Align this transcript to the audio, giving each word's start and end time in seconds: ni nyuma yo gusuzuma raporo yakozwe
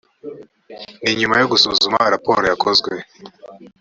ni 1.01 1.11
nyuma 1.19 1.35
yo 1.41 1.49
gusuzuma 1.51 1.99
raporo 2.13 2.43
yakozwe 2.51 2.91